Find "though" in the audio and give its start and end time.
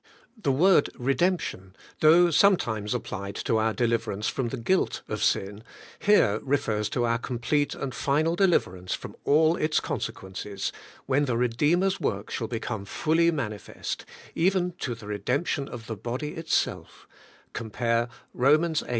1.99-2.31